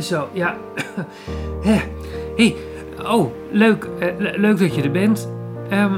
Zo, 0.00 0.28
ja. 0.32 0.56
Hé, 1.62 1.82
hey, 2.36 2.56
oh, 3.04 3.32
leuk, 3.50 3.88
eh, 3.98 4.08
le- 4.18 4.34
leuk 4.36 4.58
dat 4.58 4.74
je 4.74 4.82
er 4.82 4.90
bent. 4.90 5.28
Ehm, 5.68 5.92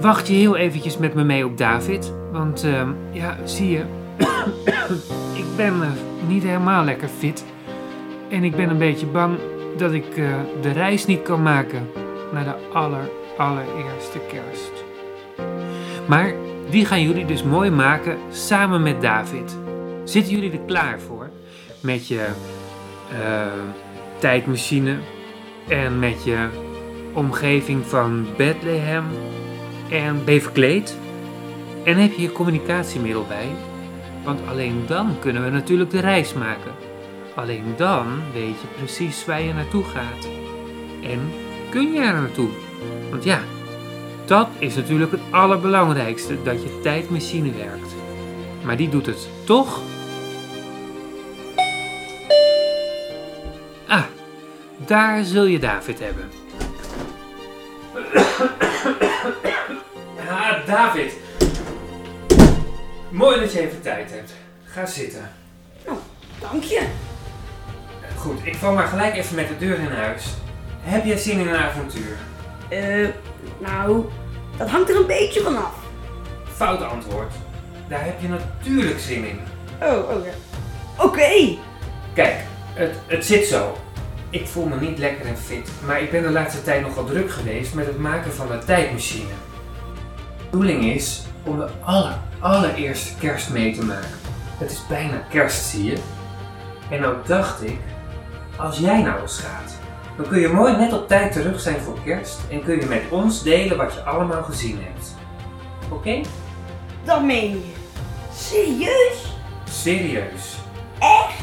wacht 0.00 0.28
je 0.28 0.34
heel 0.34 0.56
eventjes 0.56 0.98
met 0.98 1.14
me 1.14 1.24
mee 1.24 1.44
op 1.44 1.58
David? 1.58 2.12
Want, 2.32 2.64
ehm, 2.64 2.88
ja, 3.12 3.36
zie 3.44 3.70
je, 3.70 3.82
ik 5.34 5.44
ben 5.56 5.82
eh, 5.82 5.88
niet 6.28 6.42
helemaal 6.42 6.84
lekker 6.84 7.08
fit. 7.08 7.44
En 8.28 8.44
ik 8.44 8.56
ben 8.56 8.70
een 8.70 8.78
beetje 8.78 9.06
bang 9.06 9.38
dat 9.76 9.92
ik 9.92 10.16
eh, 10.16 10.24
de 10.60 10.70
reis 10.72 11.06
niet 11.06 11.22
kan 11.22 11.42
maken 11.42 11.88
naar 12.32 12.44
de 12.44 12.54
aller, 12.72 13.08
allereerste 13.38 14.18
kerst. 14.28 14.72
Maar 16.06 16.32
die 16.70 16.84
gaan 16.84 17.02
jullie 17.02 17.24
dus 17.24 17.42
mooi 17.42 17.70
maken 17.70 18.16
samen 18.30 18.82
met 18.82 19.00
David. 19.02 19.58
Zitten 20.04 20.32
jullie 20.32 20.52
er 20.52 20.60
klaar 20.66 21.00
voor? 21.00 21.28
Met 21.80 22.08
je 22.08 22.26
eh, 23.10 23.46
tijdmachine 24.18 24.96
en 25.68 25.98
met 25.98 26.24
je 26.24 26.48
omgeving 27.12 27.86
van 27.86 28.26
Bethlehem 28.36 29.04
en 29.90 30.24
ben 30.24 30.34
je 30.34 30.40
verkleed? 30.40 30.98
En 31.84 31.96
heb 31.96 32.12
je 32.12 32.22
je 32.22 32.32
communicatiemiddel 32.32 33.24
bij? 33.28 33.48
Want 34.24 34.40
alleen 34.48 34.84
dan 34.86 35.16
kunnen 35.18 35.44
we 35.44 35.50
natuurlijk 35.50 35.90
de 35.90 36.00
reis 36.00 36.34
maken. 36.34 36.72
Alleen 37.34 37.74
dan 37.76 38.06
weet 38.32 38.60
je 38.60 38.66
precies 38.76 39.24
waar 39.24 39.42
je 39.42 39.52
naartoe 39.52 39.84
gaat. 39.84 40.28
En 41.02 41.20
kun 41.70 41.92
je 41.92 42.00
er 42.00 42.12
naartoe? 42.12 42.48
Want 43.10 43.24
ja, 43.24 43.40
dat 44.26 44.48
is 44.58 44.74
natuurlijk 44.74 45.10
het 45.10 45.20
allerbelangrijkste, 45.30 46.42
dat 46.42 46.62
je 46.62 46.80
tijdmachine 46.82 47.52
werkt. 47.52 47.94
Maar 48.64 48.76
die 48.76 48.88
doet 48.88 49.06
het 49.06 49.28
toch? 49.44 49.80
Daar 54.86 55.24
zul 55.24 55.44
je 55.44 55.58
David 55.58 55.98
hebben. 55.98 56.30
Ah, 60.28 60.66
David. 60.66 61.12
Mooi 63.10 63.40
dat 63.40 63.52
je 63.52 63.60
even 63.60 63.82
tijd 63.82 64.10
hebt. 64.10 64.32
Ga 64.64 64.86
zitten. 64.86 65.30
Dank 66.40 66.62
je. 66.62 66.86
Goed, 68.16 68.38
ik 68.42 68.54
val 68.54 68.72
maar 68.72 68.86
gelijk 68.86 69.16
even 69.16 69.34
met 69.34 69.48
de 69.48 69.56
deur 69.58 69.78
in 69.78 69.90
huis. 69.90 70.24
Heb 70.80 71.04
jij 71.04 71.16
zin 71.16 71.38
in 71.38 71.48
een 71.48 71.56
avontuur? 71.56 72.16
Eh, 72.68 73.08
nou, 73.58 74.04
dat 74.56 74.68
hangt 74.68 74.90
er 74.90 74.96
een 74.96 75.06
beetje 75.06 75.40
vanaf. 75.40 75.74
Fout 76.54 76.82
antwoord. 76.82 77.32
Daar 77.88 78.04
heb 78.04 78.20
je 78.20 78.28
natuurlijk 78.28 79.00
zin 79.00 79.24
in. 79.24 79.40
Oh, 79.82 80.10
oh 80.10 80.24
ja. 80.24 80.32
Oké. 81.04 81.58
Kijk, 82.14 82.36
het, 82.74 82.94
het 83.06 83.24
zit 83.24 83.46
zo. 83.46 83.76
Ik 84.30 84.46
voel 84.46 84.66
me 84.66 84.80
niet 84.80 84.98
lekker 84.98 85.26
en 85.26 85.36
fit, 85.36 85.70
maar 85.86 86.02
ik 86.02 86.10
ben 86.10 86.22
de 86.22 86.30
laatste 86.30 86.62
tijd 86.62 86.82
nogal 86.82 87.04
druk 87.04 87.30
geweest 87.30 87.74
met 87.74 87.86
het 87.86 87.98
maken 87.98 88.32
van 88.32 88.52
een 88.52 88.64
tijdmachine. 88.64 89.28
De 90.36 90.44
bedoeling 90.50 90.84
is 90.84 91.22
om 91.42 91.58
de 91.58 91.68
aller, 91.84 92.18
allereerste 92.38 93.16
kerst 93.18 93.50
mee 93.50 93.74
te 93.74 93.84
maken. 93.84 94.18
Het 94.58 94.70
is 94.70 94.86
bijna 94.88 95.22
kerst, 95.30 95.64
zie 95.64 95.84
je. 95.84 95.96
En 96.90 97.00
nou 97.00 97.16
dacht 97.26 97.62
ik, 97.62 97.78
als 98.56 98.78
jij 98.78 99.02
nou 99.02 99.20
eens 99.20 99.38
gaat, 99.38 99.78
dan 100.16 100.28
kun 100.28 100.40
je 100.40 100.48
mooi 100.48 100.76
net 100.76 100.92
op 100.92 101.08
tijd 101.08 101.32
terug 101.32 101.60
zijn 101.60 101.80
voor 101.80 101.98
kerst 102.04 102.38
en 102.50 102.64
kun 102.64 102.80
je 102.80 102.86
met 102.86 103.02
ons 103.10 103.42
delen 103.42 103.76
wat 103.76 103.94
je 103.94 104.02
allemaal 104.02 104.42
gezien 104.42 104.78
hebt. 104.82 105.14
Oké? 105.88 106.20
Dat 107.04 107.22
meen 107.22 107.50
je. 107.50 107.72
Serieus? 108.34 109.34
Serieus. 109.70 110.58
Echt? 110.98 111.38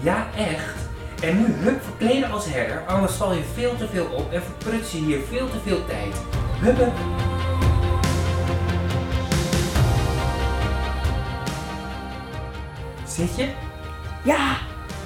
Ja, 0.00 0.26
echt. 0.36 0.87
En 1.22 1.36
nu 1.38 1.44
hup 1.46 1.82
verkleden 1.82 2.30
als 2.30 2.44
herder, 2.52 2.82
anders 2.86 3.12
val 3.12 3.32
je 3.32 3.42
veel 3.54 3.76
te 3.76 3.88
veel 3.88 4.06
op 4.06 4.32
en 4.32 4.42
verpruts 4.42 4.92
je 4.92 4.98
hier 4.98 5.20
veel 5.30 5.50
te 5.50 5.58
veel 5.64 5.86
tijd. 5.86 6.14
Hup, 6.60 6.76
hup. 6.76 6.92
Zit 13.06 13.36
je? 13.36 13.48
Ja, 14.22 14.56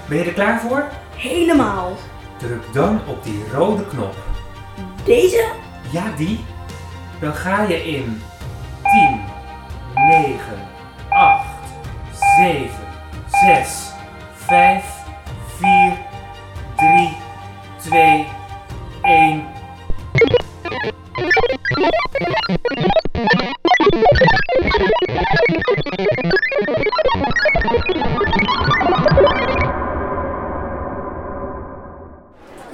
Ben 0.08 0.18
je 0.18 0.24
er 0.24 0.32
klaar 0.32 0.60
voor? 0.60 0.88
helemaal. 1.16 1.92
Druk 2.38 2.62
dan 2.72 3.00
op 3.06 3.24
die 3.24 3.44
rode 3.52 3.86
knop. 3.86 4.14
Deze? 5.04 5.48
Ja, 5.90 6.02
die. 6.16 6.44
Dan 7.20 7.34
ga 7.34 7.62
je 7.62 7.84
in 7.84 8.22
10, 8.82 9.20
9, 10.08 10.38
8, 11.08 11.46
7, 12.36 12.68
6, 13.26 13.90
5, 14.34 14.84
4, 15.62 15.96
3, 16.76 17.16
2, 17.78 18.26
1. 19.02 19.44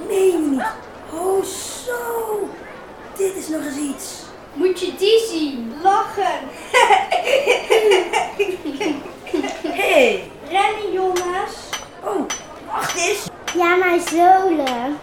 Meen 0.07 0.31
je 0.31 0.47
niet? 0.51 0.63
Oh, 1.13 1.43
zo. 1.43 2.49
Dit 3.17 3.35
is 3.35 3.47
nog 3.47 3.65
eens 3.65 3.77
iets. 3.77 4.13
Moet 4.53 4.79
je 4.79 4.95
die 4.95 5.25
zien? 5.29 5.73
Lachen. 5.81 6.39
Hey. 9.61 10.31
Rennen 10.49 10.91
jongens. 10.91 11.69
Oh, 12.03 12.25
wacht 12.71 12.95
eens. 12.95 13.27
Ja, 13.55 13.75
maar 13.75 13.99
zolen. 14.11 14.97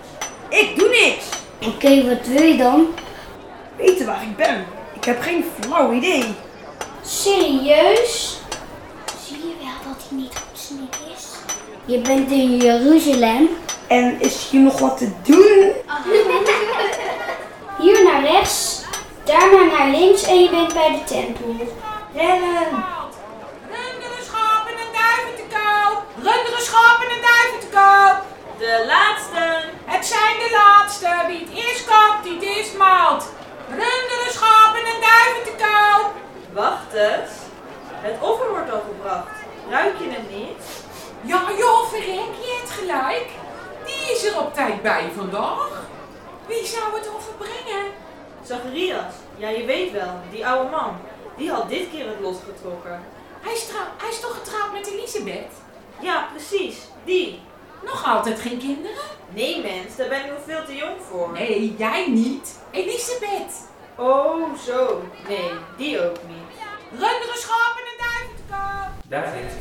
Ik 0.48 0.78
doe 0.78 0.88
niks. 0.88 1.24
Oké, 1.66 2.08
wat 2.08 2.26
wil 2.26 2.42
je 2.42 2.56
dan? 2.56 2.86
Weten 3.76 4.06
waar 4.06 4.22
ik 4.22 4.36
ben. 4.36 4.64
Ik 4.94 5.04
heb 5.04 5.20
geen 5.20 5.44
flauw 5.60 5.92
idee. 5.92 6.24
Serieus? 7.02 8.40
Zie 9.26 9.36
je 9.36 9.54
wel 9.58 9.92
dat 9.92 10.04
hij 10.08 10.18
niet 10.18 10.36
goed 10.36 10.60
snik 10.60 10.96
is? 11.14 11.24
Je 11.84 11.98
bent 11.98 12.30
in 12.30 12.56
Jeruzalem. 12.56 13.48
En 13.86 14.20
is 14.20 14.48
hier 14.50 14.60
nog 14.60 14.78
wat 14.78 14.98
te 14.98 15.10
doen? 15.22 15.72
Hier 17.80 18.04
naar 18.04 18.22
rechts, 18.22 18.82
daarna 19.24 19.62
naar 19.62 19.88
links 19.88 20.22
en 20.22 20.42
je 20.42 20.50
bent 20.50 20.74
bij 20.74 20.88
de 20.88 21.04
tempel. 21.04 21.56
Rennen. 22.14 22.95
Eens. 36.96 37.30
Het 37.90 38.20
offer 38.20 38.48
wordt 38.48 38.70
al 38.70 38.80
gebracht. 38.80 39.36
Ruik 39.70 39.98
je 39.98 40.08
het 40.10 40.30
niet? 40.30 40.84
Ja 41.22 41.42
joh, 41.58 41.88
verrek 41.88 42.34
je 42.42 42.58
het 42.62 42.70
gelijk. 42.70 43.28
Die 43.84 44.12
is 44.14 44.24
er 44.24 44.38
op 44.38 44.54
tijd 44.54 44.82
bij 44.82 45.10
vandaag. 45.16 45.84
Wie 46.46 46.66
zou 46.66 46.94
het 46.94 47.14
offer 47.14 47.34
brengen? 47.34 47.84
Zacharias. 48.42 49.14
Ja, 49.36 49.48
je 49.48 49.64
weet 49.64 49.92
wel. 49.92 50.20
Die 50.30 50.46
oude 50.46 50.70
man. 50.70 50.96
Die 51.36 51.50
had 51.50 51.68
dit 51.68 51.90
keer 51.90 52.06
het 52.08 52.20
lot 52.20 52.42
getrokken. 52.54 53.04
Hij 53.40 53.52
is, 53.52 53.68
hij 53.96 54.08
is 54.08 54.20
toch 54.20 54.34
getrouwd 54.34 54.72
met 54.72 54.86
Elisabeth? 54.86 55.52
Ja, 56.00 56.28
precies. 56.32 56.78
Die. 57.04 57.40
Nog 57.84 58.06
altijd 58.06 58.40
geen 58.40 58.58
kinderen? 58.58 59.04
Nee 59.28 59.62
mens, 59.62 59.96
daar 59.96 60.08
ben 60.08 60.24
ik 60.24 60.30
nog 60.30 60.40
veel 60.46 60.64
te 60.64 60.76
jong 60.76 60.96
voor. 61.10 61.32
Nee, 61.32 61.74
jij 61.78 62.08
niet. 62.08 62.58
Elisabeth. 62.70 63.68
Oh, 63.96 64.58
zo. 64.58 65.02
Nee, 65.28 65.50
die 65.76 66.04
ook 66.04 66.16
niet. 66.28 66.56
Runderen, 66.90 67.38
schapen 67.38 67.82
en 67.90 67.98
duiven 67.98 68.36
te 68.36 68.42
koop. 68.50 68.90
David, 69.08 69.52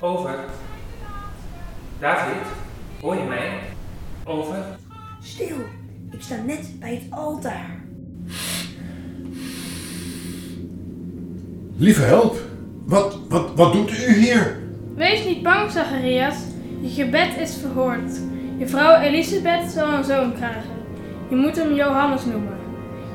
over. 0.00 0.38
David, 2.00 2.46
hoor 3.00 3.14
je 3.14 3.22
mij? 3.22 3.60
Over. 4.24 4.56
Stil. 5.22 5.56
Ik 6.10 6.22
sta 6.22 6.36
net 6.36 6.80
bij 6.80 6.94
het 6.94 7.18
altaar. 7.18 7.80
Lieve 11.76 12.02
help, 12.02 12.36
wat, 12.84 13.18
wat, 13.28 13.54
wat 13.54 13.72
doet 13.72 13.90
u 13.90 14.12
hier? 14.12 14.62
Wees 14.94 15.24
niet 15.24 15.42
bang, 15.42 15.70
Zacharias. 15.70 16.36
Je 16.80 16.88
gebed 16.88 17.36
is 17.36 17.56
verhoord. 17.56 18.20
Je 18.58 18.66
vrouw 18.66 19.00
Elisabeth 19.00 19.70
zal 19.70 19.88
een 19.88 20.04
zoon 20.04 20.34
krijgen. 20.34 20.76
Je 21.28 21.36
moet 21.36 21.56
hem 21.56 21.74
Johannes 21.74 22.24
noemen. 22.24 22.58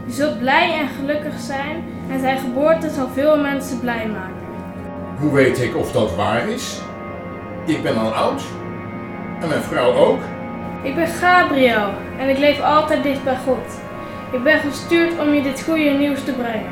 Je 0.07 0.13
zult 0.13 0.39
blij 0.39 0.79
en 0.79 0.87
gelukkig 0.87 1.39
zijn 1.39 1.83
en 2.09 2.19
zijn 2.19 2.37
geboorte 2.37 2.89
zal 2.89 3.07
veel 3.13 3.39
mensen 3.39 3.79
blij 3.79 4.07
maken. 4.07 4.43
Hoe 5.19 5.33
weet 5.33 5.61
ik 5.61 5.77
of 5.77 5.91
dat 5.91 6.15
waar 6.15 6.47
is? 6.47 6.81
Ik 7.65 7.83
ben 7.83 7.97
al 7.97 8.13
oud. 8.13 8.43
En 9.41 9.47
mijn 9.49 9.61
vrouw 9.61 9.93
ook. 9.93 10.19
Ik 10.81 10.95
ben 10.95 11.07
Gabriel 11.07 11.89
en 12.19 12.29
ik 12.29 12.37
leef 12.37 12.61
altijd 12.61 13.03
dicht 13.03 13.23
bij 13.23 13.37
God. 13.45 13.81
Ik 14.31 14.43
ben 14.43 14.59
gestuurd 14.59 15.19
om 15.19 15.33
je 15.33 15.41
dit 15.41 15.63
goede 15.63 15.89
nieuws 15.89 16.23
te 16.23 16.31
brengen. 16.31 16.71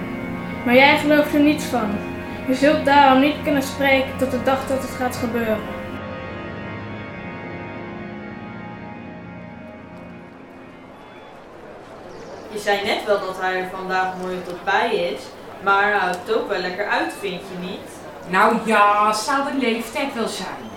Maar 0.66 0.76
jij 0.76 0.98
gelooft 0.98 1.34
er 1.34 1.40
niets 1.40 1.66
van. 1.66 1.90
Je 2.48 2.54
zult 2.54 2.86
daarom 2.86 3.22
niet 3.22 3.36
kunnen 3.44 3.64
spreken 3.64 4.18
tot 4.18 4.32
de 4.32 4.44
dag 4.44 4.68
dat 4.68 4.82
het 4.82 4.92
gaat 4.92 5.16
gebeuren. 5.16 5.81
Zei 12.62 12.84
net 12.86 13.06
wel 13.06 13.20
dat 13.20 13.38
hij 13.40 13.62
er 13.62 13.70
vandaag 13.76 14.16
mooi 14.22 14.42
tot 14.48 14.64
bij 14.64 14.96
is, 14.96 15.22
maar 15.64 15.84
hij 15.84 16.00
houdt 16.00 16.18
het 16.26 16.36
ook 16.36 16.50
wel 16.50 16.60
lekker 16.60 16.88
uit, 16.88 17.14
vind 17.20 17.42
je 17.52 17.68
niet? 17.68 17.90
Nou 18.28 18.58
ja, 18.66 19.14
zou 19.14 19.52
de 19.52 19.58
leeftijd 19.58 20.14
wel 20.14 20.28
zijn. 20.28 20.70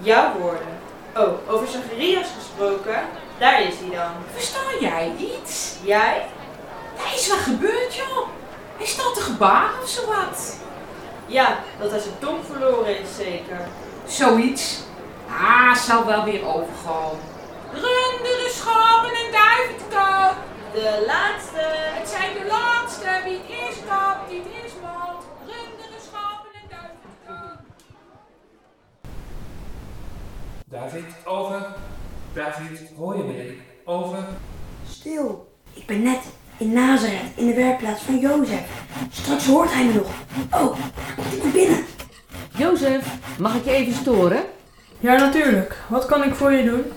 Jouw 0.00 0.32
woorden. 0.38 0.74
Oh, 1.16 1.52
over 1.52 1.68
Zacharias 1.68 2.26
gesproken, 2.38 3.00
daar 3.38 3.62
is 3.62 3.74
hij 3.78 3.96
dan. 3.96 4.12
Versta 4.32 4.58
jij 4.80 5.12
iets? 5.18 5.74
Jij? 5.82 6.26
Hij 6.96 7.14
is 7.14 7.28
wat 7.28 7.38
gebeurd, 7.38 7.94
joh. 7.94 8.28
Hij 8.76 8.86
staat 8.86 9.14
te 9.14 9.20
gebaren 9.20 9.82
of 9.82 9.88
zowat. 9.88 10.56
Ja, 11.26 11.58
dat 11.80 11.90
hij 11.90 12.00
zijn 12.00 12.18
tong 12.18 12.38
verloren 12.50 13.00
is 13.00 13.16
zeker. 13.16 13.60
Zoiets. 14.06 14.78
Ah, 15.28 15.74
zal 15.74 16.06
wel 16.06 16.24
weer 16.24 16.46
overgaan. 16.46 17.18
Runderen, 17.72 18.50
schapen 18.50 19.08
en 19.08 19.32
duiven 19.32 19.76
te 19.76 19.84
koop. 19.96 20.34
De 20.76 21.04
laatste. 21.06 21.62
Het 21.98 22.08
zijn 22.08 22.32
de 22.34 22.46
laatste. 22.48 23.20
Wie 23.24 23.32
het 23.32 23.48
eerst 23.48 23.80
koopt, 23.88 24.28
die 24.30 24.38
het 24.38 24.62
eerst 24.62 24.74
maalt. 24.82 25.24
Runderen, 25.40 26.00
schapen 26.08 26.50
en 26.54 26.68
duiven. 26.68 27.58
David, 30.66 31.04
over. 31.24 31.66
David, 32.32 32.80
hoor 32.96 33.16
je 33.16 33.22
me? 33.22 33.56
Over. 33.84 34.24
Stil. 34.88 35.52
Ik 35.72 35.86
ben 35.86 36.02
net 36.02 36.22
in 36.56 36.72
Nazareth, 36.72 37.36
in 37.36 37.46
de 37.46 37.54
werkplaats 37.54 38.02
van 38.02 38.18
Jozef. 38.18 38.82
Straks 39.10 39.46
hoort 39.46 39.72
hij 39.72 39.84
me 39.84 39.92
nog. 39.92 40.10
Oh, 40.50 40.76
komt 41.16 41.32
iemand 41.32 41.52
binnen. 41.52 41.84
Jozef, 42.56 43.06
mag 43.38 43.54
ik 43.54 43.64
je 43.64 43.70
even 43.70 43.92
storen? 43.92 44.44
Ja, 44.98 45.16
natuurlijk. 45.16 45.76
Wat 45.88 46.06
kan 46.06 46.22
ik 46.22 46.34
voor 46.34 46.52
je 46.52 46.64
doen? 46.64 46.92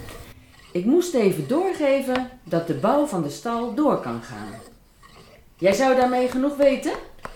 Ik 0.71 0.85
moest 0.85 1.13
even 1.13 1.47
doorgeven 1.47 2.29
dat 2.43 2.67
de 2.67 2.73
bouw 2.73 3.05
van 3.05 3.23
de 3.23 3.29
stal 3.29 3.73
door 3.73 3.99
kan 4.01 4.21
gaan. 4.23 4.53
Jij 5.57 5.73
zou 5.73 5.95
daarmee 5.95 6.27
genoeg 6.29 6.55
weten? 6.55 6.91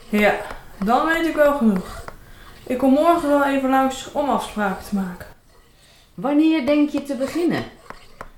Ja, 0.09 0.35
dan 0.83 1.05
weet 1.05 1.25
ik 1.25 1.35
wel 1.35 1.57
genoeg. 1.57 2.03
Ik 2.67 2.77
kom 2.77 2.93
morgen 2.93 3.29
wel 3.29 3.43
even 3.45 3.69
langs 3.69 4.11
om 4.11 4.29
afspraken 4.29 4.85
te 4.89 4.95
maken. 4.95 5.27
Wanneer 6.13 6.65
denk 6.65 6.89
je 6.89 7.03
te 7.03 7.15
beginnen? 7.15 7.63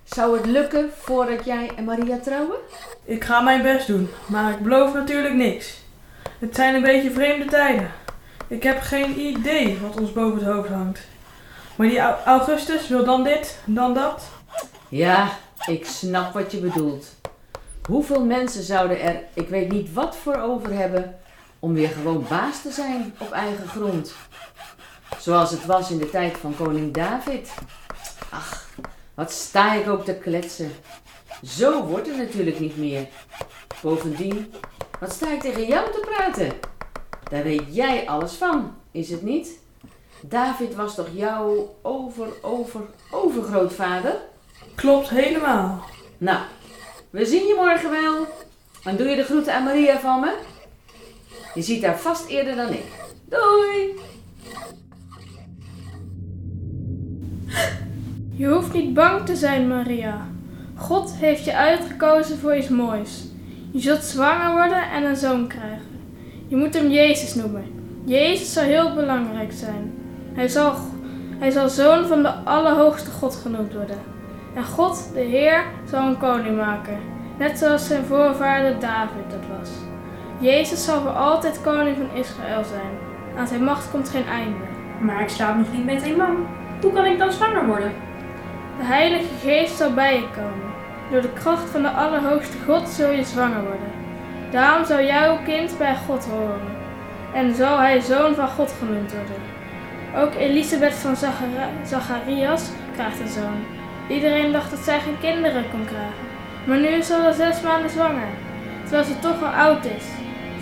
Zou 0.03 0.37
het 0.37 0.45
lukken 0.45 0.89
voordat 0.99 1.45
jij 1.45 1.71
en 1.75 1.83
Maria 1.83 2.17
trouwen? 2.17 2.57
Ik 3.03 3.23
ga 3.23 3.41
mijn 3.41 3.61
best 3.61 3.87
doen, 3.87 4.09
maar 4.25 4.51
ik 4.51 4.59
beloof 4.59 4.93
natuurlijk 4.93 5.33
niks. 5.35 5.77
Het 6.39 6.55
zijn 6.55 6.75
een 6.75 6.81
beetje 6.81 7.11
vreemde 7.11 7.45
tijden. 7.45 7.91
Ik 8.47 8.63
heb 8.63 8.81
geen 8.81 9.19
idee 9.19 9.77
wat 9.81 9.99
ons 9.99 10.13
boven 10.13 10.37
het 10.45 10.53
hoofd 10.55 10.69
hangt. 10.69 10.99
Maar 11.75 11.87
die 11.87 11.99
Au- 11.99 12.15
Augustus 12.25 12.87
wil 12.87 13.05
dan 13.05 13.23
dit, 13.23 13.59
dan 13.65 13.93
dat. 13.93 14.23
Ja, 14.95 15.37
ik 15.65 15.85
snap 15.85 16.33
wat 16.33 16.51
je 16.51 16.57
bedoelt. 16.57 17.05
Hoeveel 17.87 18.25
mensen 18.25 18.63
zouden 18.63 19.01
er, 19.01 19.23
ik 19.33 19.49
weet 19.49 19.71
niet 19.71 19.93
wat 19.93 20.15
voor 20.15 20.35
over 20.37 20.73
hebben, 20.73 21.15
om 21.59 21.73
weer 21.73 21.89
gewoon 21.89 22.25
baas 22.29 22.61
te 22.61 22.71
zijn 22.71 23.15
op 23.19 23.31
eigen 23.31 23.67
grond? 23.67 24.13
Zoals 25.19 25.51
het 25.51 25.65
was 25.65 25.91
in 25.91 25.97
de 25.97 26.09
tijd 26.09 26.37
van 26.37 26.55
koning 26.55 26.93
David. 26.93 27.53
Ach, 28.29 28.69
wat 29.13 29.31
sta 29.31 29.73
ik 29.73 29.87
ook 29.87 30.05
te 30.05 30.15
kletsen. 30.15 30.71
Zo 31.43 31.83
wordt 31.83 32.07
het 32.07 32.17
natuurlijk 32.17 32.59
niet 32.59 32.77
meer. 32.77 33.07
Bovendien, 33.81 34.53
wat 34.99 35.13
sta 35.13 35.31
ik 35.31 35.41
tegen 35.41 35.65
jou 35.65 35.91
te 35.91 36.07
praten? 36.15 36.51
Daar 37.29 37.43
weet 37.43 37.75
jij 37.75 38.07
alles 38.07 38.33
van, 38.33 38.75
is 38.91 39.09
het 39.09 39.21
niet? 39.21 39.59
David 40.21 40.75
was 40.75 40.95
toch 40.95 41.09
jouw 41.13 41.75
over, 41.81 42.27
over, 42.41 42.81
overgrootvader? 43.11 44.33
Klopt 44.75 45.09
helemaal. 45.09 45.83
Nou, 46.17 46.39
we 47.09 47.25
zien 47.25 47.47
je 47.47 47.55
morgen 47.55 47.91
wel. 47.91 48.27
En 48.83 48.97
doe 48.97 49.07
je 49.07 49.15
de 49.15 49.23
groeten 49.23 49.53
aan 49.53 49.63
Maria 49.63 49.99
van 49.99 50.19
me? 50.19 50.35
Je 51.53 51.61
ziet 51.61 51.85
haar 51.85 51.99
vast 51.99 52.27
eerder 52.27 52.55
dan 52.55 52.69
ik. 52.69 52.85
Doei! 53.29 53.99
Je 58.35 58.47
hoeft 58.47 58.73
niet 58.73 58.93
bang 58.93 59.25
te 59.25 59.35
zijn, 59.35 59.67
Maria. 59.67 60.27
God 60.75 61.13
heeft 61.13 61.45
je 61.45 61.55
uitgekozen 61.55 62.37
voor 62.37 62.55
iets 62.55 62.67
moois. 62.67 63.23
Je 63.71 63.79
zult 63.79 64.03
zwanger 64.03 64.51
worden 64.51 64.89
en 64.91 65.03
een 65.03 65.15
zoon 65.15 65.47
krijgen. 65.47 65.99
Je 66.47 66.55
moet 66.55 66.73
hem 66.73 66.89
Jezus 66.89 67.35
noemen. 67.35 67.65
Jezus 68.05 68.53
zal 68.53 68.63
heel 68.63 68.93
belangrijk 68.93 69.51
zijn. 69.51 69.93
Hij 70.33 70.47
zal, 70.47 70.75
hij 71.39 71.51
zal 71.51 71.69
zoon 71.69 72.07
van 72.07 72.21
de 72.21 72.29
Allerhoogste 72.31 73.11
God 73.11 73.35
genoemd 73.35 73.73
worden. 73.73 74.14
En 74.55 74.63
God, 74.63 75.09
de 75.13 75.19
Heer, 75.19 75.63
zal 75.85 76.07
een 76.07 76.17
koning 76.17 76.57
maken. 76.57 76.99
Net 77.37 77.57
zoals 77.57 77.87
zijn 77.87 78.05
voorvader 78.05 78.79
David 78.79 79.29
dat 79.29 79.57
was. 79.59 79.69
Jezus 80.39 80.85
zal 80.85 81.01
voor 81.01 81.11
altijd 81.11 81.61
koning 81.61 81.97
van 81.97 82.19
Israël 82.19 82.63
zijn. 82.63 82.97
Aan 83.37 83.47
zijn 83.47 83.63
macht 83.63 83.91
komt 83.91 84.09
geen 84.09 84.27
einde. 84.27 84.65
Maar 84.99 85.21
ik 85.21 85.29
slaap 85.29 85.57
nog 85.57 85.71
niet 85.71 85.85
met 85.85 86.03
een 86.03 86.17
man. 86.17 86.47
Hoe 86.81 86.93
kan 86.93 87.05
ik 87.05 87.19
dan 87.19 87.31
zwanger 87.31 87.65
worden? 87.65 87.93
De 88.77 88.83
Heilige 88.83 89.33
Geest 89.41 89.77
zal 89.77 89.93
bij 89.93 90.15
je 90.15 90.27
komen. 90.35 90.73
Door 91.11 91.21
de 91.21 91.33
kracht 91.33 91.69
van 91.69 91.81
de 91.81 91.89
Allerhoogste 91.89 92.57
God 92.65 92.89
zul 92.89 93.11
je 93.11 93.23
zwanger 93.23 93.61
worden. 93.61 93.91
Daarom 94.51 94.85
zal 94.85 95.01
jouw 95.01 95.37
kind 95.43 95.77
bij 95.77 95.95
God 96.07 96.25
horen. 96.25 96.73
En 97.33 97.55
zal 97.55 97.77
hij 97.77 97.99
zoon 97.99 98.35
van 98.35 98.47
God 98.47 98.75
genoemd 98.79 99.13
worden. 99.13 99.41
Ook 100.15 100.33
Elisabeth 100.33 100.93
van 100.93 101.15
Zacharias 101.83 102.69
krijgt 102.93 103.19
een 103.19 103.27
zoon. 103.27 103.84
Iedereen 104.09 104.51
dacht 104.51 104.71
dat 104.71 104.79
zij 104.79 104.99
geen 104.99 105.19
kinderen 105.19 105.69
kon 105.71 105.85
krijgen. 105.85 106.25
Maar 106.67 106.77
nu 106.77 106.87
is 106.87 107.07
ze 107.07 107.15
al 107.15 107.33
zes 107.33 107.61
maanden 107.61 107.89
zwanger. 107.89 108.27
Terwijl 108.81 109.03
ze 109.03 109.19
toch 109.19 109.43
al 109.43 109.49
oud 109.49 109.85
is. 109.85 110.03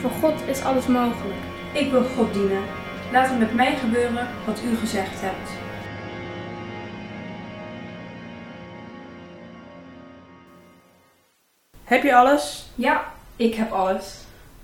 Voor 0.01 0.11
God 0.21 0.33
is 0.47 0.63
alles 0.63 0.87
mogelijk. 0.87 1.41
Ik 1.73 1.91
wil 1.91 2.03
God 2.03 2.33
dienen. 2.33 2.63
Laat 3.11 3.29
er 3.29 3.35
met 3.35 3.53
mij 3.53 3.75
gebeuren 3.75 4.27
wat 4.45 4.61
u 4.65 4.75
gezegd 4.75 5.21
hebt. 5.21 5.49
Heb 11.83 12.03
je 12.03 12.15
alles? 12.15 12.65
Ja, 12.75 13.03
ik 13.35 13.55
heb 13.55 13.71
alles. 13.71 14.17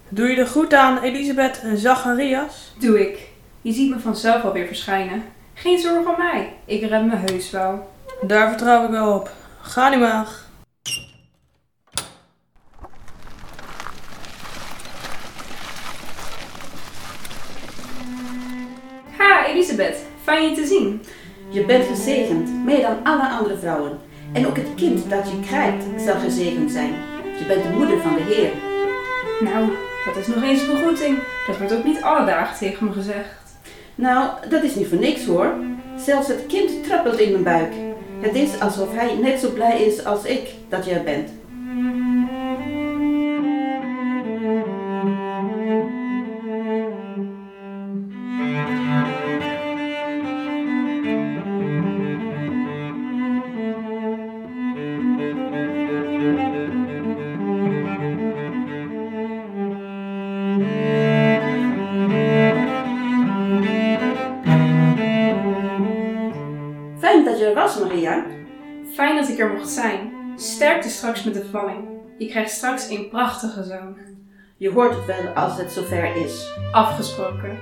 Doe 0.10 0.27
je 0.27 0.36
de 0.36 0.46
groet 0.46 0.74
aan 0.74 1.01
Elisabeth 1.01 1.60
en 1.62 1.77
Zacharias? 1.77 2.74
Doe 2.80 3.10
ik. 3.10 3.30
Je 3.62 3.72
ziet 3.72 3.89
me 3.89 4.00
vanzelf 4.00 4.44
alweer 4.44 4.68
verschijnen. 4.68 5.24
Geen 5.53 5.80
zorg 5.80 6.08
om 6.08 6.18
mij. 6.18 6.53
Ik 6.65 6.89
red 6.89 7.06
me 7.06 7.15
heus 7.15 7.51
wel. 7.51 7.88
Daar 8.22 8.50
vertrouw 8.50 8.84
ik 8.84 8.90
wel 8.90 9.14
op. 9.14 9.32
Ga 9.62 9.90
nu 9.90 9.98
maar. 9.98 10.28
Ha, 19.18 19.46
Elisabeth. 19.46 19.98
Fijn 20.24 20.50
je 20.50 20.56
te 20.56 20.66
zien. 20.66 21.02
Je 21.50 21.66
bent 21.66 21.86
gezegend, 21.86 22.66
meer 22.66 22.82
dan 22.82 23.04
alle 23.04 23.30
andere 23.30 23.58
vrouwen. 23.58 24.00
En 24.34 24.48
ook 24.48 24.56
het 24.56 24.76
kind 24.76 25.10
dat 25.10 25.30
je 25.30 25.40
krijgt 25.40 25.84
zal 25.98 26.20
gezegend 26.20 26.72
zijn. 26.72 26.94
Je 27.40 27.46
bent 27.48 27.64
de 27.64 27.70
moeder 27.70 28.02
van 28.02 28.14
de 28.14 28.22
Heer. 28.22 28.52
Nou, 29.52 29.70
dat 30.06 30.16
is 30.16 30.28
nog 30.28 30.44
eens 30.44 30.62
een 30.62 30.72
begroeting. 30.72 31.18
Dat 31.48 31.58
wordt 31.58 31.74
ook 31.74 31.84
niet 31.84 32.02
alle 32.02 32.26
dagen 32.26 32.58
tegen 32.58 32.86
me 32.86 32.92
gezegd. 32.92 33.58
Nou, 33.96 34.30
dat 34.50 34.64
is 34.64 34.76
niet 34.76 34.88
voor 34.88 34.98
niks 34.98 35.26
hoor. 35.26 35.54
Zelfs 35.98 36.28
het 36.28 36.46
kind 36.48 36.84
trappelt 36.84 37.20
in 37.20 37.32
mijn 37.32 37.44
buik. 37.44 37.88
Het 38.20 38.36
is 38.36 38.60
alsof 38.60 38.96
hij 38.96 39.16
net 39.16 39.40
zo 39.40 39.50
blij 39.50 39.82
is 39.82 40.06
als 40.06 40.24
ik 40.24 40.50
dat 40.70 40.86
jij 40.86 41.04
bent. 41.04 41.38
Mocht 69.60 69.72
zijn. 69.72 70.13
Sterkte 70.36 70.89
straks 70.89 71.24
met 71.24 71.34
de 71.34 71.46
valling. 71.46 71.88
Ik 72.18 72.30
krijg 72.30 72.50
straks 72.50 72.89
een 72.89 73.10
prachtige 73.10 73.63
zoon. 73.63 73.98
Je 74.58 74.72
hoort 74.72 74.96
het 74.96 75.06
wel 75.06 75.28
als 75.28 75.58
het 75.58 75.72
zover 75.72 76.16
is. 76.16 76.54
Afgesproken. 76.72 77.58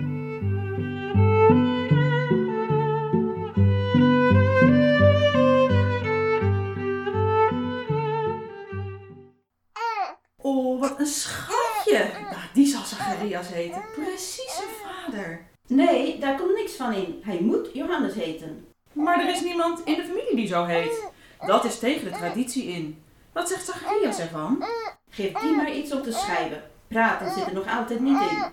Oh, 10.41 10.79
wat 10.79 10.99
een 10.99 11.05
schatje. 11.05 12.09
Nou, 12.21 12.41
die 12.53 12.65
zal 12.65 12.83
Zacharias 12.83 13.53
heten. 13.53 13.81
Precies 13.95 14.55
zijn 14.55 14.69
vader. 14.83 15.45
Nee, 15.67 16.19
daar 16.19 16.37
komt 16.37 16.55
niks 16.55 16.75
van 16.75 16.93
in. 16.93 17.19
Hij 17.23 17.39
moet 17.41 17.69
Johannes 17.73 18.13
heten. 18.13 18.65
Maar 18.93 19.19
er 19.19 19.29
is 19.29 19.41
niemand 19.41 19.81
in 19.85 19.95
de 19.95 20.03
familie 20.03 20.35
die 20.35 20.47
zo 20.47 20.65
heet. 20.65 21.15
Dat 21.45 21.65
is 21.65 21.79
tegen 21.79 22.03
de 22.03 22.17
traditie 22.17 22.65
in. 22.65 23.03
Wat 23.33 23.47
zegt 23.49 23.65
Zacharias 23.65 24.19
ervan? 24.19 24.65
Geef 25.09 25.33
die 25.33 25.51
maar 25.51 25.71
iets 25.71 25.91
op 25.91 26.03
te 26.03 26.11
schrijven. 26.11 26.63
Praten 26.87 27.33
zit 27.33 27.45
er 27.45 27.53
nog 27.53 27.67
altijd 27.77 27.99
niet 27.99 28.21
in. 28.21 28.45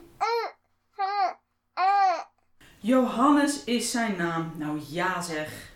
Johannes 2.78 3.64
is 3.64 3.90
zijn 3.90 4.16
naam. 4.16 4.52
Nou 4.56 4.80
ja 4.88 5.22
zeg. 5.22 5.72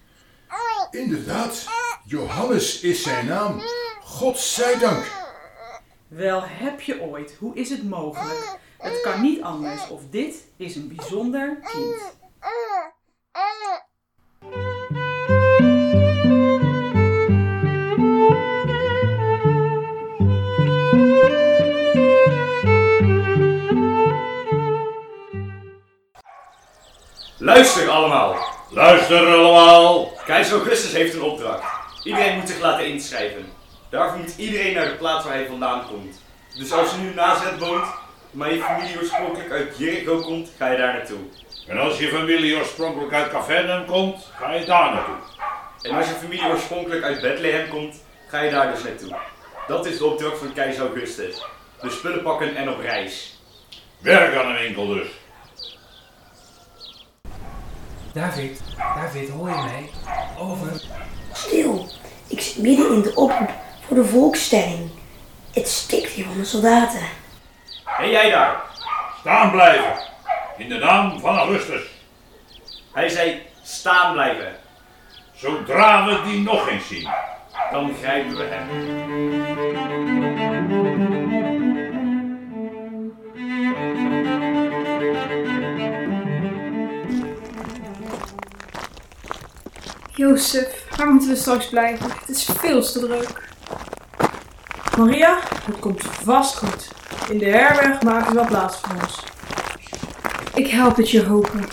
Inderdaad, 0.91 1.67
Johannes 2.05 2.81
is 2.81 3.03
zijn 3.03 3.27
naam. 3.27 3.63
God 4.03 4.39
zij 4.39 4.79
dank. 4.79 5.05
Wel 6.09 6.43
heb 6.45 6.81
je 6.81 7.01
ooit. 7.01 7.37
Hoe 7.39 7.55
is 7.55 7.71
het 7.71 7.89
mogelijk? 7.89 8.59
Het 8.79 9.01
kan 9.01 9.21
niet 9.21 9.43
anders 9.43 9.89
of 9.89 10.03
dit 10.11 10.35
is 10.57 10.77
een 10.77 10.97
bijzonder 10.97 11.59
kind. 11.73 12.17
Luister 27.41 27.89
allemaal. 27.89 28.37
Luister 28.71 29.27
allemaal. 29.27 30.13
Keizer 30.25 30.57
Augustus 30.57 30.93
heeft 30.93 31.15
een 31.15 31.23
opdracht. 31.23 31.63
Iedereen 32.03 32.37
moet 32.37 32.49
zich 32.49 32.61
laten 32.61 32.87
inschrijven. 32.87 33.53
Daarvoor 33.91 34.19
moet 34.19 34.37
iedereen 34.37 34.75
naar 34.75 34.85
de 34.85 34.95
plaats 34.95 35.25
waar 35.25 35.35
hij 35.35 35.47
vandaan 35.47 35.87
komt. 35.87 36.23
Dus 36.57 36.73
als 36.73 36.91
je 36.91 36.97
nu 36.97 37.15
Nazareth 37.15 37.59
woont, 37.59 37.87
maar 38.31 38.53
je 38.53 38.63
familie 38.63 38.99
oorspronkelijk 38.99 39.51
uit 39.51 39.79
Jericho 39.79 40.21
komt, 40.21 40.51
ga 40.59 40.71
je 40.71 40.77
daar 40.77 40.93
naartoe. 40.93 41.19
En 41.67 41.79
als 41.79 41.99
je 41.99 42.09
familie 42.09 42.57
oorspronkelijk 42.57 43.13
uit 43.13 43.31
Cavernaum 43.31 43.85
komt, 43.87 44.31
ga 44.39 44.53
je 44.53 44.65
daar 44.65 44.95
naartoe. 44.95 45.17
En 45.83 45.97
als 45.97 46.07
je 46.07 46.13
familie 46.13 46.47
oorspronkelijk 46.47 47.05
uit 47.05 47.21
Bethlehem 47.21 47.69
komt, 47.69 48.05
ga 48.29 48.41
je 48.41 48.51
daar 48.51 48.73
dus 48.73 48.83
naartoe. 48.83 49.17
Dat 49.67 49.87
is 49.87 49.99
de 49.99 50.05
opdracht 50.05 50.39
van 50.39 50.53
keizer 50.53 50.83
Augustus. 50.83 51.45
Dus 51.81 51.95
spullen 51.95 52.23
pakken 52.23 52.57
en 52.57 52.71
op 52.71 52.81
reis. 52.81 53.39
Werk 53.99 54.37
aan 54.37 54.51
een 54.51 54.59
winkel 54.59 54.87
dus. 54.87 55.09
David, 58.13 58.61
David, 58.77 59.29
hoor 59.29 59.49
je 59.49 59.55
mij? 59.55 59.91
Over. 60.39 60.83
Stil, 61.33 61.87
ik 62.27 62.41
zit 62.41 62.59
midden 62.59 62.93
in 62.93 63.03
de 63.03 63.15
oproep 63.15 63.51
voor 63.87 63.97
de 63.97 64.05
volkstelling. 64.05 64.91
Het 65.53 65.69
stikt 65.69 66.11
hier 66.11 66.25
van 66.25 66.37
de 66.37 66.45
soldaten. 66.45 67.01
Hé 67.85 68.05
jij 68.05 68.31
daar! 68.31 68.57
Staan 69.21 69.51
blijven. 69.51 69.93
In 70.57 70.69
de 70.69 70.79
naam 70.79 71.21
van 71.21 71.39
Augustus. 71.39 71.83
Hij 72.93 73.09
zei 73.09 73.43
staan 73.63 74.13
blijven. 74.13 74.57
Zodra 75.35 76.07
we 76.07 76.23
die 76.31 76.41
nog 76.41 76.69
eens 76.69 76.89
zien. 76.89 77.09
Dan 77.71 77.95
grijpen 78.01 78.37
we 78.37 78.45
hem. 78.51 79.19
Jozef, 90.19 90.85
waar 90.97 91.09
moeten 91.09 91.29
we 91.29 91.37
straks 91.37 91.69
blijven? 91.69 92.11
Het 92.11 92.29
is 92.29 92.45
veel 92.45 92.83
te 92.83 92.99
druk. 92.99 93.51
Maria, 94.99 95.39
het 95.65 95.79
komt 95.79 96.03
vast 96.03 96.57
goed. 96.57 96.89
In 97.31 97.39
de 97.39 97.45
herberg 97.45 98.03
maken 98.03 98.29
ze 98.29 98.35
wel 98.35 98.47
plaats 98.47 98.81
voor 98.81 98.95
ons. 99.03 99.25
Ik 100.55 100.67
help 100.67 100.97
het 100.97 101.11
je 101.11 101.25
hopen. 101.25 101.65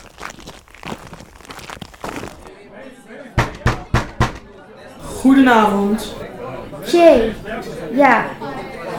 Goedenavond. 5.02 6.16
Jay, 6.86 7.36
ja, 7.92 8.26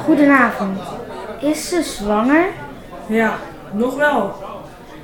goedenavond. 0.05 0.81
Is 1.41 1.69
ze 1.69 1.83
zwanger? 1.83 2.47
Ja, 3.09 3.39
nog 3.73 3.95
wel. 3.95 4.35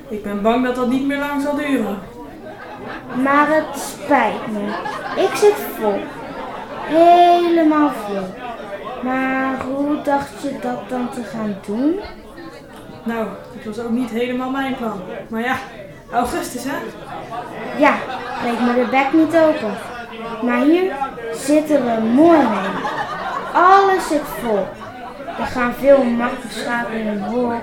Ik 0.09 0.23
ben 0.23 0.41
bang 0.41 0.65
dat 0.65 0.75
dat 0.75 0.89
niet 0.89 1.05
meer 1.05 1.19
lang 1.19 1.41
zal 1.41 1.55
duren. 1.55 2.12
Maar 3.23 3.47
het 3.47 3.79
spijt 3.79 4.47
me. 4.51 4.67
Ik 5.21 5.35
zit 5.35 5.55
vol. 5.79 5.99
Helemaal 6.85 7.89
vol. 7.89 8.23
Maar 9.03 9.61
hoe 9.61 10.01
dacht 10.01 10.41
je 10.41 10.59
dat 10.61 10.89
dan 10.89 11.09
te 11.09 11.23
gaan 11.23 11.55
doen? 11.65 11.99
Nou, 13.03 13.27
het 13.55 13.65
was 13.65 13.85
ook 13.85 13.91
niet 13.91 14.09
helemaal 14.09 14.49
mijn 14.49 14.75
plan. 14.75 15.01
Maar 15.27 15.41
ja, 15.41 15.55
augustus 16.11 16.63
hè? 16.63 16.77
Ja, 17.77 17.93
breek 18.41 18.59
me 18.59 18.73
de 18.73 18.87
bek 18.91 19.13
niet 19.13 19.37
open. 19.37 19.77
Maar 20.41 20.61
hier 20.61 20.95
zitten 21.33 21.85
we 21.85 22.01
mooi 22.01 22.37
mee. 22.37 22.83
Alles 23.53 24.07
zit 24.07 24.21
vol. 24.41 24.67
Er 25.39 25.45
gaan 25.45 25.73
veel 25.73 26.03
makkenschapen 26.03 26.93
in 26.93 27.07
een 27.07 27.21
hok, 27.21 27.61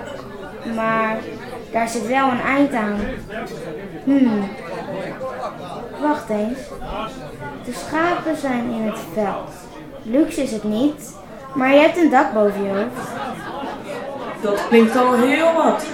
maar 0.75 1.17
daar 1.71 1.87
zit 1.87 2.07
wel 2.07 2.29
een 2.29 2.41
eind 2.41 2.73
aan. 2.73 2.99
Hmm. 4.03 4.49
Wacht 6.01 6.29
eens. 6.29 6.59
De 7.65 7.73
schapen 7.73 8.37
zijn 8.37 8.71
in 8.71 8.85
het 8.85 8.99
veld. 9.13 9.51
Luxe 10.03 10.43
is 10.43 10.51
het 10.51 10.63
niet, 10.63 11.15
maar 11.53 11.73
je 11.73 11.79
hebt 11.79 11.97
een 11.97 12.09
dak 12.09 12.33
boven 12.33 12.63
je 12.63 12.69
hoofd. 12.69 13.09
Dat 14.41 14.67
klinkt 14.67 14.95
al 14.95 15.13
heel 15.13 15.53
wat. 15.53 15.85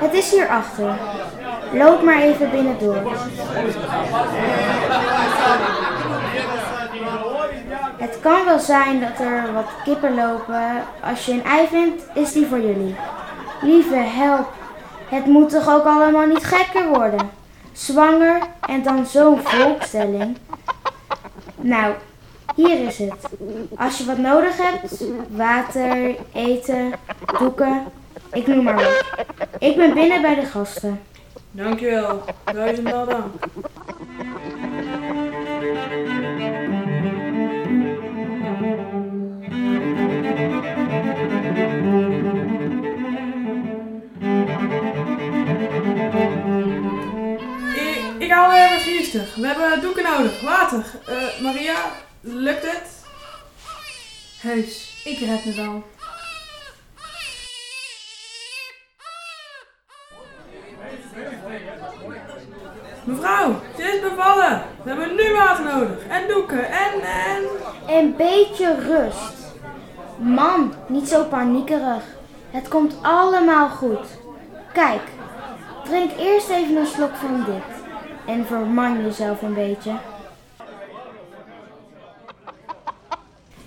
Het 0.00 0.12
is 0.12 0.30
hierachter. 0.30 0.98
Loop 1.72 2.02
maar 2.02 2.20
even 2.20 2.50
binnendoor. 2.50 2.96
Het 7.96 8.18
kan 8.20 8.44
wel 8.44 8.58
zijn 8.58 9.00
dat 9.00 9.26
er 9.26 9.52
wat 9.52 9.68
kippen 9.84 10.14
lopen. 10.14 10.82
Als 11.02 11.26
je 11.26 11.32
een 11.32 11.44
ei 11.44 11.66
vindt, 11.66 12.02
is 12.14 12.32
die 12.32 12.46
voor 12.46 12.60
jullie. 12.60 12.96
Lieve 13.62 13.94
help. 13.94 14.52
Het 15.08 15.26
moet 15.26 15.50
toch 15.50 15.68
ook 15.68 15.84
allemaal 15.84 16.26
niet 16.26 16.44
gekker 16.44 16.88
worden? 16.88 17.37
Zwanger 17.78 18.42
en 18.60 18.82
dan 18.82 19.06
zo'n 19.06 19.40
volkstelling. 19.42 20.36
Nou, 21.56 21.94
hier 22.54 22.86
is 22.86 22.98
het. 22.98 23.28
Als 23.76 23.98
je 23.98 24.04
wat 24.04 24.18
nodig 24.18 24.56
hebt, 24.56 25.04
water, 25.30 26.16
eten, 26.32 26.92
doeken, 27.38 27.84
ik 28.32 28.46
noem 28.46 28.64
maar 28.64 28.74
wat. 28.74 29.04
Ik 29.58 29.76
ben 29.76 29.94
binnen 29.94 30.22
bij 30.22 30.34
de 30.34 30.46
gasten. 30.46 31.00
Dankjewel. 31.50 32.22
Duizendmaal 32.52 33.06
dank. 33.06 33.34
We 49.12 49.46
hebben 49.46 49.80
doeken 49.80 50.02
nodig. 50.02 50.40
Water. 50.40 50.84
Eh, 51.06 51.40
Maria, 51.40 51.76
lukt 52.20 52.62
het? 52.62 53.04
Heus, 54.40 55.02
ik 55.04 55.18
red 55.18 55.44
me 55.44 55.54
wel. 55.54 55.84
Mevrouw, 63.04 63.60
ze 63.76 63.82
is 63.82 64.00
bevallen. 64.00 64.62
We 64.82 64.88
hebben 64.90 65.14
nu 65.14 65.32
water 65.32 65.64
nodig. 65.64 66.06
En 66.08 66.28
doeken. 66.28 66.70
En, 66.70 67.00
en... 67.00 67.44
Een 67.86 68.16
beetje 68.16 68.74
rust. 68.74 69.32
Man, 70.18 70.74
niet 70.86 71.08
zo 71.08 71.24
paniekerig. 71.24 72.02
Het 72.50 72.68
komt 72.68 72.94
allemaal 73.02 73.68
goed. 73.68 74.06
Kijk, 74.72 75.02
drink 75.84 76.10
eerst 76.18 76.48
even 76.48 76.76
een 76.76 76.86
slok 76.86 77.14
van 77.14 77.44
dit. 77.44 77.77
En 78.28 78.46
verman 78.46 79.02
jezelf 79.02 79.42
een 79.42 79.54
beetje. 79.54 79.98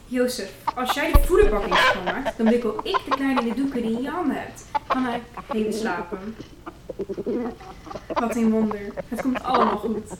Jozef, 0.05 0.53
als 0.75 0.93
jij 0.93 1.11
de 1.11 1.23
voederbak 1.23 1.65
niet 1.65 2.37
dan 2.37 2.49
wikkel 2.49 2.79
ik 2.83 2.99
de 3.09 3.15
kleine 3.15 3.53
doeken 3.53 3.81
die 3.81 4.09
handen 4.09 4.35
hebt. 4.35 4.65
Ga 4.87 4.99
maar 4.99 5.19
even 5.53 5.73
slapen. 5.73 6.35
Wat 8.07 8.35
een 8.35 8.51
wonder. 8.51 8.93
Het 9.07 9.21
komt 9.21 9.43
allemaal 9.43 9.77
goed. 9.77 10.11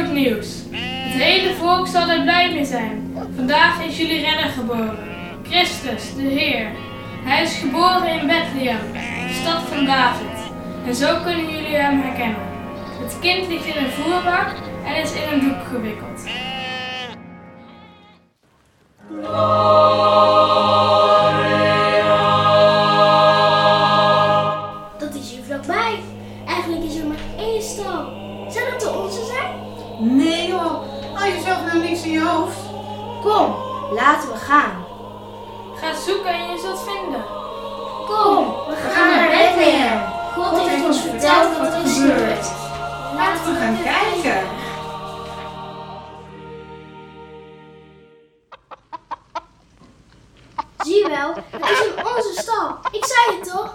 Goed 0.00 0.12
nieuws. 0.12 0.48
Het 0.70 1.22
hele 1.22 1.54
volk 1.54 1.86
zal 1.86 2.10
er 2.10 2.22
blij 2.22 2.52
mee 2.52 2.64
zijn. 2.64 3.12
Vandaag 3.36 3.84
is 3.84 3.96
jullie 3.96 4.20
redder 4.20 4.50
geboren, 4.50 4.98
Christus, 5.42 6.14
de 6.14 6.22
Heer. 6.22 6.70
Hij 7.24 7.42
is 7.42 7.54
geboren 7.54 8.20
in 8.20 8.26
Bethlehem, 8.26 8.92
de 9.26 9.38
stad 9.42 9.62
van 9.62 9.84
David. 9.84 10.38
En 10.86 10.94
zo 10.94 11.22
kunnen 11.24 11.50
jullie 11.50 11.76
hem 11.76 12.00
herkennen. 12.00 12.48
Het 13.02 13.18
kind 13.20 13.48
ligt 13.48 13.66
in 13.66 13.84
een 13.84 13.90
voerbak 13.90 14.54
en 14.86 15.02
is 15.02 15.12
in 15.12 15.32
een 15.32 15.40
doek 15.40 15.66
gewikkeld. 15.72 16.09
Jezelf 31.34 31.64
nou 31.66 31.78
niks 31.78 32.02
in 32.02 32.10
je 32.10 32.24
hoofd? 32.24 32.58
Kom, 33.22 33.56
laten 33.92 34.28
we 34.28 34.36
gaan. 34.36 34.84
Ga 35.74 35.94
zoeken 35.94 36.32
en 36.32 36.50
je 36.50 36.58
zult 36.58 36.80
vinden. 36.80 37.24
Kom, 38.06 38.46
we 38.68 38.76
gaan 38.92 39.10
naar 39.16 39.28
Bethlehem. 39.28 40.00
God 40.34 40.68
heeft 40.68 40.84
ons 40.84 41.00
verteld 41.00 41.58
wat 41.58 41.72
er 41.72 41.84
is 41.84 41.94
gebeurd. 41.94 42.46
Laten 43.14 43.52
we 43.52 43.58
gaan 43.60 43.82
kijken. 43.82 44.42
Zie 50.84 50.94
je 50.94 51.08
wel, 51.08 51.34
het 51.50 51.70
is 51.70 51.86
in 51.86 52.06
onze 52.06 52.32
stal. 52.42 52.78
Ik 52.90 53.04
zei 53.04 53.38
het 53.38 53.50
toch? 53.50 53.74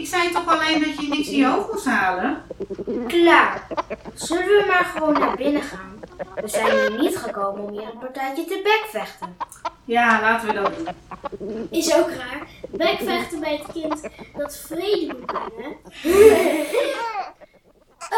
Ik 0.00 0.06
zei 0.06 0.30
toch 0.30 0.46
alleen 0.46 0.80
dat 0.80 1.00
je 1.00 1.08
niks 1.08 1.28
in 1.28 1.36
je 1.36 1.46
hoofd 1.46 1.72
moest 1.72 1.84
halen? 1.84 2.42
Klaar. 3.06 3.66
Zullen 4.14 4.44
we 4.46 4.64
maar 4.68 4.84
gewoon 4.84 5.18
naar 5.18 5.36
binnen 5.36 5.62
gaan? 5.62 6.00
We 6.34 6.48
zijn 6.48 6.70
hier 6.80 7.00
niet 7.00 7.16
gekomen 7.16 7.62
om 7.62 7.70
hier 7.70 7.88
een 7.92 7.98
partijtje 7.98 8.44
te 8.44 8.60
bekvechten. 8.62 9.36
Ja, 9.84 10.20
laten 10.20 10.48
we 10.48 10.54
dat 10.54 10.72
doen. 11.38 11.68
Is 11.70 11.94
ook 11.94 12.10
raar. 12.10 12.46
Bekvechten 12.68 13.40
bij 13.40 13.56
het 13.56 13.72
kind 13.72 14.00
dat 14.36 14.56
vrede 14.56 15.06
moet 15.06 15.26
brengen. 15.26 15.76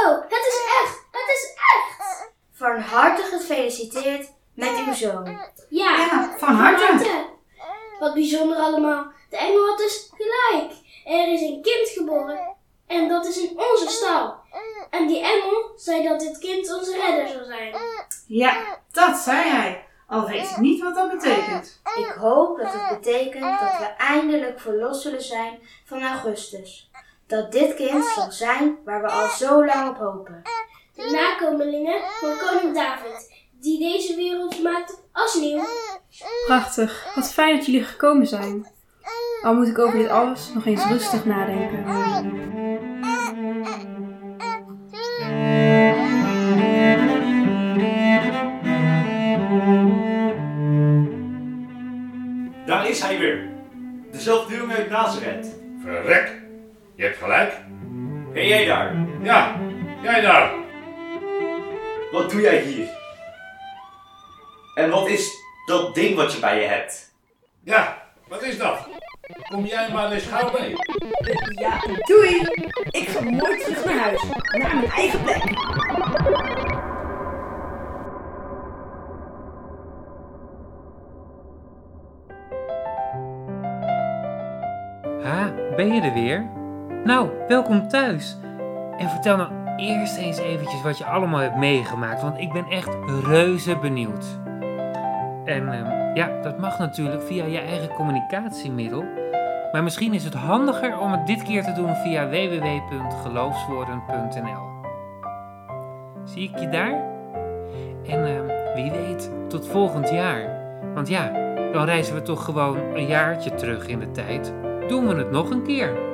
oh, 0.05 0.21
het 0.29 0.47
is 0.51 0.61
echt! 0.83 1.05
Het 1.11 1.29
is 1.29 1.53
echt! 1.57 2.31
Van 2.53 2.81
harte 2.81 3.23
gefeliciteerd 3.23 4.31
met 4.55 4.83
uw 4.87 4.93
zoon. 4.95 5.25
Ja, 5.69 5.97
Ja, 5.97 6.35
van 6.39 6.55
harte. 6.55 7.27
Wat 7.99 8.15
bijzonder 8.15 8.57
allemaal. 8.57 9.13
De 9.31 9.37
engel 9.37 9.67
had 9.67 9.79
dus 9.79 10.11
gelijk. 10.17 10.73
Er 11.05 11.33
is 11.33 11.41
een 11.41 11.63
kind 11.63 11.89
geboren. 11.89 12.55
En 12.87 13.09
dat 13.09 13.27
is 13.27 13.43
in 13.43 13.51
onze 13.51 13.87
stal. 13.89 14.35
En 14.91 15.07
die 15.07 15.21
engel 15.21 15.73
zei 15.77 16.09
dat 16.09 16.21
dit 16.21 16.39
kind 16.39 16.75
onze 16.75 16.97
redder 16.97 17.29
zou 17.29 17.45
zijn. 17.45 17.75
Ja, 18.27 18.79
dat 18.93 19.17
zei 19.17 19.49
hij. 19.49 19.85
Al 20.07 20.27
weet 20.27 20.51
ik 20.51 20.57
niet 20.57 20.83
wat 20.83 20.95
dat 20.95 21.11
betekent. 21.11 21.81
Ik 21.97 22.15
hoop 22.19 22.59
dat 22.59 22.73
het 22.73 23.01
betekent 23.01 23.61
dat 23.61 23.79
we 23.79 23.95
eindelijk 23.99 24.61
verlost 24.61 25.03
zullen 25.03 25.23
zijn 25.23 25.59
van 25.85 26.03
Augustus. 26.03 26.91
Dat 27.27 27.53
dit 27.53 27.75
kind 27.75 28.05
zal 28.05 28.33
zijn 28.33 28.79
waar 28.85 29.03
we 29.03 29.09
al 29.09 29.29
zo 29.29 29.65
lang 29.65 29.89
op 29.89 29.97
hopen. 29.97 30.43
De 30.95 31.11
nakomelingen 31.11 32.01
van 32.21 32.37
koning 32.39 32.75
David. 32.75 33.33
Die 33.61 33.79
deze 33.79 34.17
wereld 34.17 34.63
maakte 34.63 34.95
als 35.13 35.35
nieuw. 35.35 35.65
Prachtig. 36.47 37.15
Wat 37.15 37.33
fijn 37.33 37.57
dat 37.57 37.67
jullie 37.67 37.85
gekomen 37.85 38.27
zijn. 38.27 38.67
Al 39.43 39.55
moet 39.55 39.69
ik 39.69 39.79
over 39.79 39.99
dit 39.99 40.09
alles 40.09 40.51
nog 40.55 40.67
eens 40.67 40.87
rustig 40.87 41.25
nadenken. 41.25 41.85
Daar 52.67 52.89
is 52.89 53.03
hij 53.03 53.19
weer. 53.19 53.51
Dezelfde 54.11 54.57
jongen 54.57 54.77
uit 54.77 54.91
Nazareth. 54.91 55.57
Verrek. 55.83 56.43
Je 56.95 57.03
hebt 57.03 57.19
gelijk. 57.19 57.53
Hé 58.33 58.41
jij 58.41 58.65
daar. 58.65 59.07
Ja, 59.23 59.61
jij 60.03 60.21
daar. 60.21 60.53
Wat 62.13 62.31
doe 62.31 62.41
jij 62.41 62.61
hier? 62.61 62.89
En 64.75 64.91
wat 64.91 65.09
is 65.09 65.31
dat 65.67 65.95
ding 65.95 66.17
wat 66.17 66.33
je 66.33 66.41
bij 66.41 66.61
je 66.61 66.67
hebt? 66.67 67.15
Ja, 67.65 68.03
wat 68.29 68.43
is 68.43 68.59
dat? 68.59 68.89
Kom 69.41 69.65
jij 69.65 69.89
maar 69.93 70.13
eens 70.13 70.27
gauw 70.27 70.51
mee. 70.59 70.75
Ja, 71.51 71.81
doei! 72.05 72.41
Ik 72.91 73.09
ga 73.09 73.21
mooi 73.21 73.59
terug 73.59 73.85
naar 73.85 73.99
huis, 73.99 74.23
naar 74.59 74.75
mijn 74.75 74.91
eigen 74.91 75.23
plek. 75.23 75.43
Ha, 85.23 85.53
ben 85.77 85.95
je 85.95 86.01
er 86.01 86.13
weer? 86.13 86.51
Nou, 87.05 87.31
welkom 87.49 87.89
thuis. 87.89 88.37
En 88.99 89.09
vertel 89.09 89.37
nou 89.37 89.77
eerst 89.77 90.17
eens 90.17 90.39
eventjes 90.39 90.83
wat 90.83 90.99
je 90.99 91.05
allemaal 91.05 91.41
hebt 91.41 91.57
meegemaakt, 91.57 92.23
want 92.23 92.39
ik 92.39 92.53
ben 92.53 92.67
echt 92.67 92.97
reuze 93.25 93.79
benieuwd. 93.79 94.25
En 95.45 95.73
ehm, 95.73 96.15
ja, 96.15 96.41
dat 96.43 96.59
mag 96.59 96.79
natuurlijk 96.79 97.23
via 97.23 97.45
je 97.45 97.59
eigen 97.59 97.89
communicatiemiddel. 97.89 99.22
Maar 99.73 99.83
misschien 99.83 100.15
is 100.15 100.25
het 100.25 100.35
handiger 100.35 100.99
om 100.99 101.13
het 101.13 101.27
dit 101.27 101.43
keer 101.43 101.65
te 101.65 101.73
doen 101.73 101.95
via 101.95 102.29
www.geloofswoorden.nl. 102.29 104.71
Zie 106.25 106.51
ik 106.51 106.59
je 106.59 106.69
daar? 106.69 107.11
En 108.07 108.27
ehm, 108.27 108.47
wie 108.75 108.91
weet, 108.91 109.31
tot 109.49 109.69
volgend 109.69 110.11
jaar. 110.11 110.61
Want 110.95 111.09
ja, 111.09 111.31
dan 111.73 111.85
reizen 111.85 112.15
we 112.15 112.23
toch 112.23 112.45
gewoon 112.45 112.79
een 112.79 113.07
jaartje 113.07 113.55
terug 113.55 113.87
in 113.87 113.99
de 113.99 114.11
tijd. 114.11 114.55
Doen 114.89 115.09
we 115.09 115.15
het 115.15 115.31
nog 115.31 115.51
een 115.51 115.63
keer. 115.63 116.12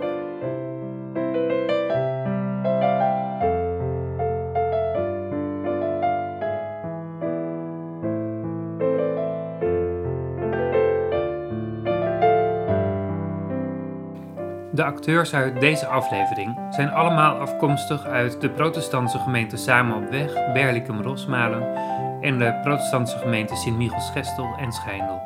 De 14.79 14.85
acteurs 14.85 15.35
uit 15.35 15.61
deze 15.61 15.87
aflevering 15.87 16.59
zijn 16.71 16.91
allemaal 16.91 17.39
afkomstig 17.39 18.07
uit 18.07 18.41
de 18.41 18.51
protestantse 18.51 19.19
gemeente 19.19 19.57
Samen 19.57 19.97
op 19.97 20.11
Weg, 20.11 20.53
Berlicum 20.53 21.03
Rosmalen 21.03 21.75
en 22.21 22.39
de 22.39 22.59
protestantse 22.63 23.19
gemeente 23.19 23.57
Sint-Michels-Gestel 23.57 24.55
en 24.59 24.73
Schijndel. 24.73 25.21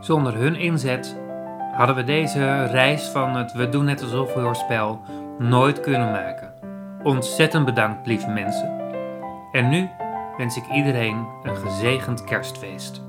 Zonder 0.00 0.34
hun 0.34 0.56
inzet 0.56 1.16
hadden 1.72 1.96
we 1.96 2.04
deze 2.04 2.64
reis 2.64 3.08
van 3.08 3.36
het 3.36 3.52
We 3.52 3.68
doen 3.68 3.84
net 3.84 4.02
alsof 4.02 4.32
hoorspel 4.32 5.00
nooit 5.38 5.80
kunnen 5.80 6.10
maken. 6.10 6.54
Ontzettend 7.02 7.64
bedankt, 7.64 8.06
lieve 8.06 8.30
mensen. 8.30 8.80
En 9.52 9.68
nu 9.68 9.90
wens 10.36 10.56
ik 10.56 10.66
iedereen 10.72 11.26
een 11.42 11.56
gezegend 11.56 12.24
kerstfeest. 12.24 13.02